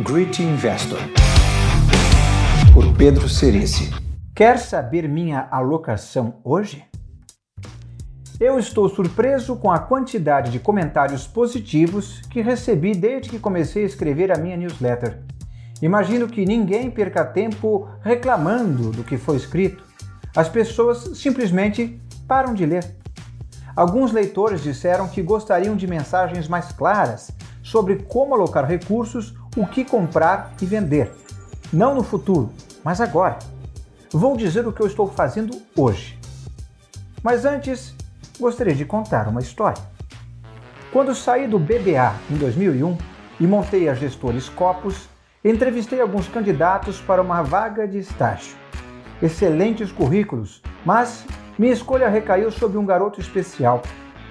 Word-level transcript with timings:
Great 0.00 0.40
Investor, 0.40 1.00
por 2.72 2.96
Pedro 2.96 3.28
Cerici. 3.28 3.90
Quer 4.32 4.56
saber 4.60 5.08
minha 5.08 5.48
alocação 5.50 6.36
hoje? 6.44 6.84
Eu 8.38 8.60
estou 8.60 8.88
surpreso 8.88 9.56
com 9.56 9.72
a 9.72 9.80
quantidade 9.80 10.52
de 10.52 10.60
comentários 10.60 11.26
positivos 11.26 12.20
que 12.30 12.40
recebi 12.40 12.94
desde 12.94 13.28
que 13.28 13.40
comecei 13.40 13.82
a 13.82 13.86
escrever 13.86 14.30
a 14.30 14.38
minha 14.38 14.56
newsletter. 14.56 15.20
Imagino 15.82 16.28
que 16.28 16.46
ninguém 16.46 16.88
perca 16.92 17.24
tempo 17.24 17.88
reclamando 18.00 18.92
do 18.92 19.02
que 19.02 19.18
foi 19.18 19.34
escrito. 19.34 19.82
As 20.36 20.48
pessoas 20.48 21.18
simplesmente 21.18 22.00
param 22.28 22.54
de 22.54 22.64
ler. 22.64 22.84
Alguns 23.74 24.12
leitores 24.12 24.62
disseram 24.62 25.08
que 25.08 25.22
gostariam 25.22 25.74
de 25.74 25.88
mensagens 25.88 26.46
mais 26.46 26.70
claras 26.70 27.32
sobre 27.64 27.96
como 28.04 28.34
alocar 28.34 28.64
recursos, 28.64 29.34
o 29.60 29.66
que 29.66 29.84
comprar 29.84 30.52
e 30.62 30.64
vender. 30.64 31.10
Não 31.72 31.94
no 31.94 32.02
futuro, 32.02 32.50
mas 32.84 33.00
agora. 33.00 33.38
Vou 34.10 34.36
dizer 34.36 34.66
o 34.66 34.72
que 34.72 34.80
eu 34.80 34.86
estou 34.86 35.08
fazendo 35.08 35.60
hoje. 35.76 36.18
Mas 37.22 37.44
antes, 37.44 37.94
gostaria 38.38 38.74
de 38.74 38.84
contar 38.84 39.28
uma 39.28 39.40
história. 39.40 39.82
Quando 40.92 41.14
saí 41.14 41.46
do 41.46 41.58
BBA 41.58 42.14
em 42.30 42.36
2001 42.36 42.96
e 43.40 43.46
montei 43.46 43.88
a 43.88 43.94
gestora 43.94 44.40
Scopus, 44.40 45.08
entrevistei 45.44 46.00
alguns 46.00 46.28
candidatos 46.28 47.00
para 47.00 47.20
uma 47.20 47.42
vaga 47.42 47.86
de 47.86 47.98
estágio. 47.98 48.56
Excelentes 49.20 49.92
currículos, 49.92 50.62
mas 50.84 51.26
minha 51.58 51.72
escolha 51.72 52.08
recaiu 52.08 52.50
sobre 52.50 52.78
um 52.78 52.86
garoto 52.86 53.20
especial 53.20 53.82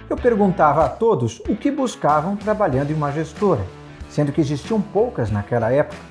eu 0.09 0.15
perguntava 0.15 0.85
a 0.85 0.89
todos 0.89 1.41
o 1.49 1.55
que 1.55 1.69
buscavam 1.69 2.35
trabalhando 2.35 2.91
em 2.91 2.93
uma 2.93 3.11
gestora, 3.11 3.61
sendo 4.17 4.31
que 4.31 4.41
existiam 4.41 4.81
poucas 4.81 5.29
naquela 5.29 5.71
época. 5.71 6.01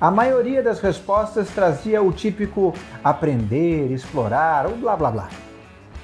A 0.00 0.08
maioria 0.08 0.62
das 0.62 0.78
respostas 0.78 1.50
trazia 1.50 2.00
o 2.00 2.12
típico 2.12 2.72
aprender, 3.02 3.90
explorar 3.90 4.66
ou 4.66 4.76
blá 4.76 4.96
blá 4.96 5.10
blá. 5.10 5.28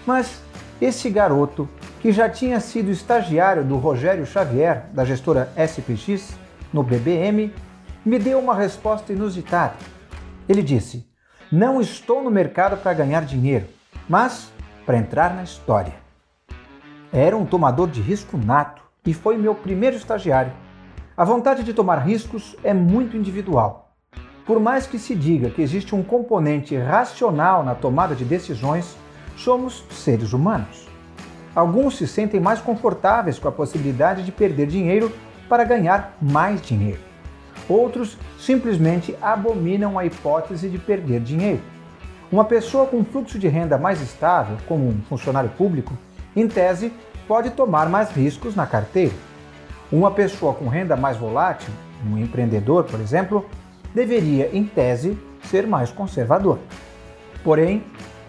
Mas 0.05 0.43
esse 0.81 1.09
garoto, 1.09 1.69
que 2.01 2.11
já 2.11 2.29
tinha 2.29 2.59
sido 2.59 2.91
estagiário 2.91 3.63
do 3.63 3.77
Rogério 3.77 4.27
Xavier, 4.27 4.87
da 4.93 5.05
gestora 5.05 5.53
SPX, 5.57 6.37
no 6.73 6.83
BBM, 6.83 7.55
me 8.05 8.19
deu 8.19 8.41
uma 8.41 8.57
resposta 8.57 9.13
inusitada. 9.13 9.75
Ele 10.49 10.65
disse: 10.65 11.09
Não 11.49 11.81
estou 11.81 12.25
no 12.25 12.31
mercado 12.31 12.77
para 12.79 12.93
ganhar 12.93 13.25
dinheiro, 13.25 13.69
mas 14.09 14.51
para 14.85 14.99
entrar 14.99 15.33
na 15.33 15.45
história. 15.45 15.95
Era 17.13 17.37
um 17.37 17.47
tomador 17.47 17.89
de 17.89 18.01
risco 18.01 18.37
nato 18.37 18.83
e 19.07 19.15
foi 19.15 19.37
meu 19.37 19.55
primeiro 19.55 19.95
estagiário. 19.95 20.64
A 21.17 21.25
vontade 21.25 21.63
de 21.63 21.73
tomar 21.73 21.99
riscos 21.99 22.57
é 22.65 22.75
muito 22.75 23.17
individual. 23.17 23.93
Por 24.45 24.59
mais 24.59 24.85
que 24.85 24.99
se 24.99 25.15
diga 25.15 25.49
que 25.49 25.63
existe 25.63 25.95
um 25.95 26.03
componente 26.03 26.77
racional 26.77 27.63
na 27.63 27.73
tomada 27.73 28.17
de 28.17 28.25
decisões, 28.25 28.97
somos 29.37 29.85
seres 29.93 30.33
humanos. 30.33 30.89
Alguns 31.55 31.99
se 31.99 32.09
sentem 32.09 32.41
mais 32.41 32.61
confortáveis 32.61 33.39
com 33.39 33.47
a 33.47 33.53
possibilidade 33.53 34.25
de 34.25 34.33
perder 34.33 34.67
dinheiro 34.67 35.13
para 35.49 35.63
ganhar 35.63 36.17
mais 36.21 36.61
dinheiro. 36.61 37.01
Outros 37.69 38.19
simplesmente 38.37 39.17
abominam 39.23 39.97
a 39.97 40.05
hipótese 40.05 40.69
de 40.69 40.79
perder 40.79 41.21
dinheiro. 41.21 41.63
Uma 42.31 42.45
pessoa 42.45 42.87
com 42.87 43.05
fluxo 43.05 43.39
de 43.39 43.47
renda 43.47 43.79
mais 43.79 44.03
estável, 44.03 44.57
como 44.67 44.89
um 44.89 45.01
funcionário 45.03 45.51
público, 45.51 45.97
em 46.35 46.49
tese, 46.49 46.93
pode 47.29 47.51
tomar 47.51 47.89
mais 47.89 48.11
riscos 48.11 48.57
na 48.57 48.67
carteira. 48.67 49.15
Uma 49.95 50.11
pessoa 50.11 50.53
com 50.53 50.67
renda 50.67 50.97
mais 50.97 51.17
volátil, 51.17 51.73
um 52.05 52.19
empreendedor, 52.19 52.83
por 52.83 52.99
exemplo, 52.99 53.49
deveria, 53.95 54.51
em 54.53 54.65
tese, 54.65 55.17
ser 55.45 55.69
mais 55.69 55.93
conservador. 55.93 56.59
Porém, 57.45 57.85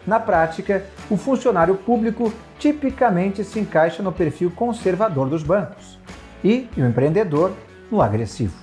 na 0.06 0.20
prática, 0.20 0.86
o 1.10 1.18
funcionário 1.18 1.74
público 1.74 2.32
tipicamente 2.60 3.44
se 3.44 3.60
encaixa 3.60 4.04
no 4.04 4.12
perfil 4.12 4.52
conservador 4.52 5.28
dos 5.28 5.42
bancos 5.42 6.00
e 6.44 6.70
o 6.78 6.86
empreendedor 6.86 7.52
no 7.90 8.00
agressivo. 8.00 8.54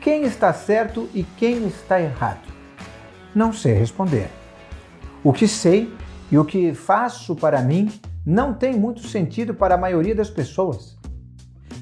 Quem 0.00 0.22
está 0.22 0.52
certo 0.52 1.08
e 1.12 1.24
quem 1.24 1.66
está 1.66 2.00
errado? 2.00 2.46
Não 3.34 3.52
sei 3.52 3.72
responder. 3.72 4.30
O 5.24 5.32
que 5.32 5.48
sei 5.48 5.92
e 6.30 6.38
o 6.38 6.44
que 6.44 6.72
faço 6.74 7.34
para 7.34 7.60
mim 7.60 7.90
não 8.24 8.54
tem 8.54 8.78
muito 8.78 9.04
sentido 9.08 9.52
para 9.52 9.74
a 9.74 9.78
maioria 9.78 10.14
das 10.14 10.30
pessoas. 10.30 10.97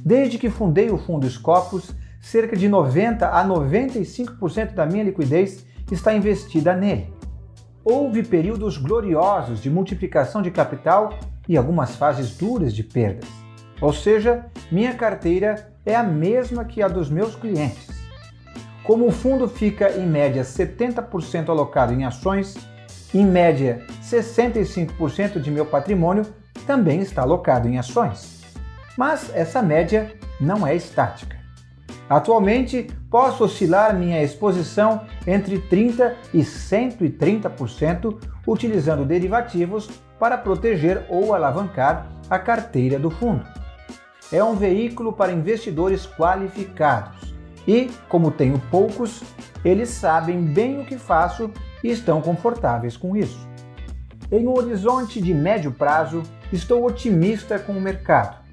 Desde 0.06 0.38
que 0.38 0.48
fundei 0.48 0.88
o 0.88 0.98
Fundo 0.98 1.28
Scopus, 1.28 1.90
cerca 2.20 2.56
de 2.56 2.68
90 2.68 3.26
a 3.26 3.44
95% 3.44 4.72
da 4.72 4.86
minha 4.86 5.02
liquidez 5.02 5.66
está 5.90 6.14
investida 6.14 6.76
nele. 6.76 7.12
Houve 7.84 8.22
períodos 8.22 8.78
gloriosos 8.78 9.60
de 9.60 9.68
multiplicação 9.68 10.42
de 10.42 10.52
capital 10.52 11.10
e 11.48 11.56
algumas 11.56 11.96
fases 11.96 12.36
duras 12.36 12.72
de 12.72 12.84
perdas. 12.84 13.28
Ou 13.80 13.92
seja, 13.92 14.46
minha 14.70 14.94
carteira 14.94 15.72
é 15.84 15.96
a 15.96 16.04
mesma 16.04 16.64
que 16.64 16.80
a 16.80 16.86
dos 16.86 17.10
meus 17.10 17.34
clientes. 17.34 17.88
Como 18.84 19.08
o 19.08 19.12
fundo 19.12 19.48
fica 19.48 19.90
em 19.90 20.06
média 20.06 20.44
70% 20.44 21.48
alocado 21.48 21.92
em 21.92 22.04
ações, 22.04 22.54
em 23.12 23.26
média, 23.26 23.84
65% 24.04 25.40
de 25.40 25.50
meu 25.50 25.66
patrimônio 25.66 26.24
também 26.64 27.00
está 27.00 27.22
alocado 27.22 27.66
em 27.66 27.76
ações. 27.76 28.45
Mas 28.96 29.30
essa 29.34 29.62
média 29.62 30.12
não 30.40 30.66
é 30.66 30.74
estática. 30.74 31.36
Atualmente, 32.08 32.86
posso 33.10 33.44
oscilar 33.44 33.96
minha 33.96 34.22
exposição 34.22 35.04
entre 35.26 35.58
30% 35.58 36.14
e 36.32 36.38
130%, 36.38 38.16
utilizando 38.46 39.04
derivativos 39.04 39.90
para 40.18 40.38
proteger 40.38 41.04
ou 41.08 41.34
alavancar 41.34 42.08
a 42.30 42.38
carteira 42.38 42.98
do 42.98 43.10
fundo. 43.10 43.44
É 44.32 44.42
um 44.42 44.54
veículo 44.54 45.12
para 45.12 45.32
investidores 45.32 46.06
qualificados 46.06 47.34
e, 47.66 47.90
como 48.08 48.30
tenho 48.30 48.60
poucos, 48.70 49.22
eles 49.64 49.88
sabem 49.88 50.40
bem 50.40 50.80
o 50.80 50.84
que 50.84 50.96
faço 50.96 51.50
e 51.82 51.90
estão 51.90 52.20
confortáveis 52.20 52.96
com 52.96 53.16
isso. 53.16 53.46
Em 54.30 54.46
um 54.46 54.56
horizonte 54.56 55.20
de 55.20 55.34
médio 55.34 55.72
prazo, 55.72 56.22
estou 56.52 56.84
otimista 56.84 57.58
com 57.58 57.72
o 57.72 57.80
mercado. 57.80 58.45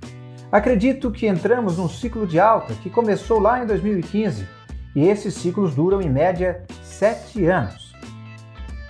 Acredito 0.54 1.10
que 1.10 1.26
entramos 1.26 1.80
num 1.80 1.90
ciclo 1.90 2.28
de 2.28 2.40
alta 2.40 2.76
que 2.76 2.88
começou 2.88 3.40
lá 3.40 3.64
em 3.64 3.66
2015 3.66 4.48
e 4.96 5.08
esses 5.08 5.34
ciclos 5.34 5.74
duram 5.74 6.00
em 6.00 6.08
média 6.08 6.64
sete 6.84 7.48
anos. 7.48 7.92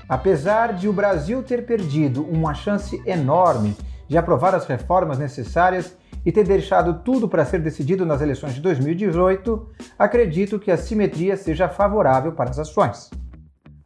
Apesar 0.09 0.73
de 0.73 0.90
o 0.90 0.94
Brasil 0.94 1.41
ter 1.41 1.66
perdido 1.66 2.22
uma 2.22 2.53
chance 2.53 3.02
enorme 3.06 3.78
de 4.09 4.18
aprovar 4.18 4.53
as 4.53 4.66
reformas 4.66 5.18
necessárias 5.18 5.96
e 6.25 6.34
ter 6.34 6.46
deixado 6.46 6.96
tudo 6.96 7.29
para 7.29 7.46
ser 7.46 7.59
decidido 7.62 8.06
nas 8.06 8.19
eleições 8.19 8.56
de 8.56 8.59
2018, 8.59 9.66
acredito 9.97 10.59
que 10.59 10.69
a 10.69 10.75
simetria 10.75 11.38
seja 11.38 11.69
favorável 11.69 12.34
para 12.34 12.50
as 12.50 12.59
ações. 12.59 13.09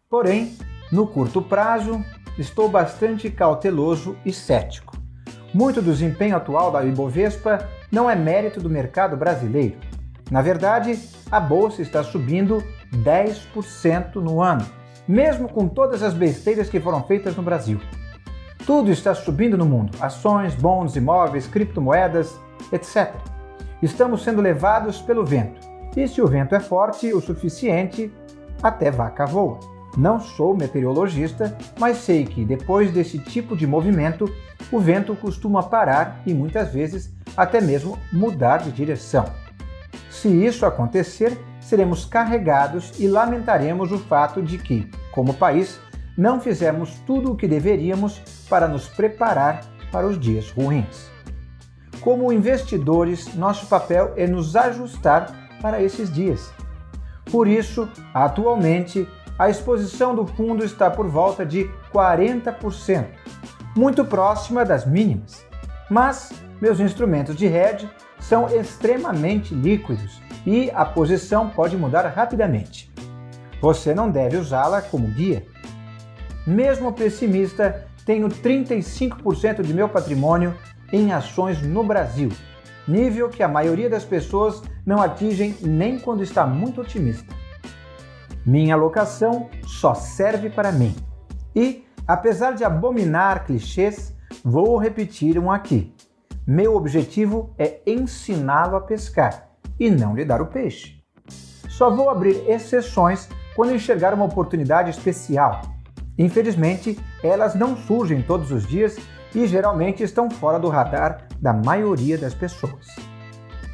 Porém, 0.09 0.57
no 0.91 1.05
curto 1.05 1.43
prazo, 1.43 2.03
estou 2.39 2.67
bastante 2.67 3.29
cauteloso 3.29 4.17
e 4.25 4.33
cético. 4.33 4.97
Muito 5.53 5.81
do 5.81 5.91
desempenho 5.91 6.35
atual 6.35 6.72
da 6.72 6.84
Ibovespa 6.84 7.68
não 7.91 8.09
é 8.09 8.16
mérito 8.16 8.59
do 8.59 8.69
mercado 8.69 9.16
brasileiro. 9.16 9.78
Na 10.30 10.41
verdade, 10.41 11.00
a 11.31 11.40
bolsa 11.40 11.81
está 11.81 12.03
subindo 12.03 12.63
10% 12.94 14.16
no 14.16 14.41
ano, 14.41 14.66
mesmo 15.08 15.47
com 15.47 15.68
todas 15.68 16.03
as 16.03 16.13
besteiras 16.13 16.69
que 16.69 16.80
foram 16.80 17.03
feitas 17.03 17.35
no 17.35 17.44
Brasil. 17.44 17.80
Tudo 18.66 18.91
está 18.91 19.16
subindo 19.16 19.58
no 19.58 19.66
mundo: 19.66 19.97
ações, 20.02 20.53
bons, 20.53 20.96
imóveis, 20.97 21.47
criptomoedas, 21.47 22.38
etc. 22.72 23.14
Estamos 23.81 24.24
sendo 24.24 24.41
levados 24.41 25.02
pelo 25.02 25.25
vento. 25.25 25.66
E 25.96 26.08
se 26.08 26.22
o 26.22 26.28
vento 26.28 26.53
é 26.53 26.59
forte 26.59 27.14
o 27.14 27.22
suficiente, 27.22 28.11
até 28.61 28.91
vaca 28.91 29.26
voa. 29.26 29.77
Não 29.97 30.20
sou 30.20 30.55
meteorologista, 30.55 31.58
mas 31.79 31.97
sei 31.97 32.23
que 32.23 32.46
depois 32.46 32.91
desse 32.91 33.17
tipo 33.17 33.58
de 33.58 33.66
movimento, 33.66 34.32
o 34.72 34.79
vento 34.79 35.16
costuma 35.16 35.64
parar 35.64 36.22
e 36.23 36.35
muitas 36.35 36.72
vezes 36.72 37.11
até 37.35 37.59
mesmo 37.59 37.97
mudar 38.14 38.58
de 38.58 38.72
direção. 38.72 39.26
Se 40.11 40.28
isso 40.28 40.67
acontecer, 40.67 41.35
seremos 41.59 42.05
carregados 42.05 42.99
e 42.99 43.08
lamentaremos 43.08 43.91
o 43.91 43.97
fato 43.97 44.40
de 44.40 44.59
que, 44.59 44.88
como 45.11 45.34
país, 45.34 45.79
não 46.16 46.40
fizemos 46.40 47.00
tudo 47.05 47.32
o 47.32 47.35
que 47.35 47.47
deveríamos 47.47 48.22
para 48.47 48.67
nos 48.67 48.88
preparar 48.88 49.61
para 49.91 50.05
os 50.05 50.20
dias 50.20 50.52
ruins. 50.52 51.09
Como 52.02 52.32
investidores, 52.32 53.34
nosso 53.34 53.66
papel 53.66 54.14
é 54.16 54.28
nos 54.28 54.55
ajustar 54.55 55.58
para 55.59 55.82
esses 55.82 56.14
dias. 56.14 56.52
Por 57.32 57.47
isso, 57.47 57.90
atualmente, 58.14 59.08
a 59.37 59.49
exposição 59.49 60.16
do 60.16 60.25
fundo 60.25 60.63
está 60.63 60.89
por 60.89 61.07
volta 61.07 61.45
de 61.45 61.69
40%, 61.93 63.05
muito 63.75 64.03
próxima 64.03 64.66
das 64.66 64.85
mínimas. 64.85 65.45
Mas 65.89 66.34
meus 66.59 66.79
instrumentos 66.79 67.35
de 67.35 67.45
hedge 67.45 67.89
são 68.19 68.47
extremamente 68.47 69.53
líquidos 69.53 70.19
e 70.45 70.72
a 70.72 70.84
posição 70.84 71.49
pode 71.49 71.78
mudar 71.78 72.07
rapidamente. 72.07 72.91
Você 73.61 73.93
não 73.93 74.09
deve 74.09 74.37
usá-la 74.37 74.81
como 74.81 75.07
guia. 75.07 75.45
Mesmo 76.45 76.93
pessimista, 76.93 77.85
tenho 78.05 78.28
35% 78.29 79.61
de 79.61 79.73
meu 79.73 79.90
patrimônio 79.90 80.55
em 80.91 81.11
ações 81.11 81.61
no 81.61 81.83
Brasil, 81.83 82.29
nível 82.87 83.29
que 83.29 83.43
a 83.43 83.47
maioria 83.47 83.90
das 83.90 84.05
pessoas 84.05 84.63
não 84.85 85.01
atingem 85.01 85.55
nem 85.61 85.99
quando 85.99 86.23
está 86.23 86.47
muito 86.47 86.81
otimista. 86.81 87.35
Minha 88.47 88.76
alocação 88.76 89.49
só 89.66 89.94
serve 89.94 90.49
para 90.49 90.72
mim. 90.72 90.96
E, 91.53 91.84
apesar 92.08 92.53
de 92.53 92.64
abominar 92.64 93.46
clichês, 93.46 94.16
vou 94.41 94.78
repetir 94.78 95.38
um 95.38 95.52
aqui. 95.52 95.94
Meu 96.47 96.73
objetivo 96.73 97.53
é 97.58 97.82
ensiná-lo 97.85 98.78
a 98.78 98.82
pescar 98.82 99.49
e 99.78 99.91
não 99.91 100.16
lhe 100.16 100.23
dar 100.23 100.41
o 100.41 100.46
peixe. 100.46 101.03
Só 101.67 101.90
vou 101.90 102.09
abrir 102.09 102.49
exceções 102.49 103.28
quando 103.53 103.76
enxergar 103.76 104.14
uma 104.14 104.23
oportunidade 104.23 104.91
especial. 104.91 105.59
Infelizmente, 106.17 106.97
elas 107.22 107.53
não 107.53 107.76
surgem 107.76 108.22
todos 108.22 108.50
os 108.50 108.66
dias 108.66 108.97
e 109.35 109.46
geralmente 109.46 110.03
estão 110.03 110.29
fora 110.29 110.58
do 110.58 110.70
radar 110.70 111.28
da 111.41 111.52
maioria 111.52 112.17
das 112.17 112.34
pessoas. 112.34 112.96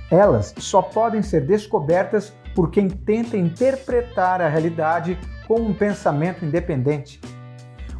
Elas 0.09 0.51
só 0.57 0.81
podem 0.81 1.21
ser 1.21 1.45
descobertas 1.45 2.33
por 2.55 2.69
quem 2.69 2.89
tenta 2.89 3.37
interpretar 3.37 4.41
a 4.41 4.47
realidade 4.47 5.17
com 5.47 5.59
um 5.59 5.73
pensamento 5.73 6.45
independente. 6.45 7.19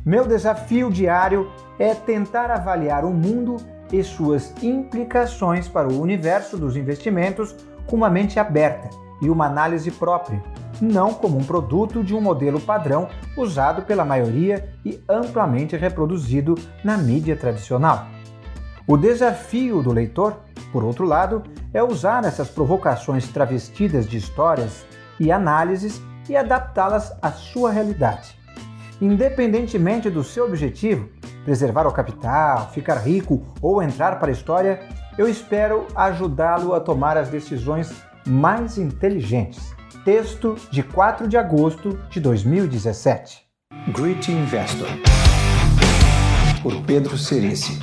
Meu 0.06 0.28
desafio 0.28 0.92
diário 0.92 1.50
é 1.80 1.94
tentar 1.94 2.52
avaliar 2.52 3.06
o 3.06 3.12
mundo 3.12 3.58
e 3.92 4.04
suas 4.04 4.54
implicações 4.64 5.68
para 5.68 5.88
o 5.88 6.02
universo 6.02 6.58
dos 6.58 6.76
investimentos 6.76 7.56
com 7.86 7.96
uma 7.96 8.10
mente 8.10 8.40
aberta 8.40 8.90
e 9.22 9.30
uma 9.30 9.46
análise 9.46 9.90
própria, 9.92 10.44
não 10.82 11.14
como 11.14 11.38
um 11.38 11.44
produto 11.44 12.04
de 12.04 12.14
um 12.14 12.22
modelo 12.22 12.60
padrão 12.60 13.08
usado 13.38 13.84
pela 13.84 14.04
maioria 14.04 14.70
e 14.84 15.02
amplamente 15.08 15.78
reproduzido 15.78 16.56
na 16.84 16.98
mídia 16.98 17.36
tradicional. 17.36 18.08
O 18.86 18.98
desafio 18.98 19.82
do 19.82 19.94
leitor, 19.94 20.40
por 20.74 20.84
outro 20.84 21.06
lado, 21.06 21.44
é 21.72 21.84
usar 21.84 22.26
essas 22.26 22.50
provocações 22.50 23.28
travestidas 23.28 24.08
de 24.08 24.18
histórias 24.18 24.84
e 25.20 25.32
análises 25.32 26.02
e 26.28 26.36
adaptá-las 26.36 27.16
à 27.22 27.32
sua 27.32 27.72
realidade. 27.72 28.36
Independentemente 29.00 30.10
do 30.10 30.24
seu 30.24 30.46
objetivo, 30.46 31.10
preservar 31.46 31.86
o 31.86 31.92
capital, 31.92 32.72
ficar 32.72 32.96
rico 32.96 33.44
ou 33.62 33.84
entrar 33.84 34.20
para 34.20 34.30
a 34.30 34.34
história, 34.34 34.82
eu 35.16 35.30
espero 35.30 35.86
ajudá-lo 35.96 36.74
a 36.74 36.80
tomar 36.80 37.18
as 37.18 37.30
decisões 37.30 37.94
mais 38.26 38.80
inteligentes. 38.80 39.76
Texto 40.04 40.56
de 40.72 40.82
4 40.82 41.28
de 41.28 41.38
agosto 41.38 42.00
de 42.10 42.20
2017. 42.20 43.44
Great 43.94 44.32
Investor 44.32 44.88
por 46.64 46.82
Pedro 46.86 47.18
Cerici. 47.18 47.78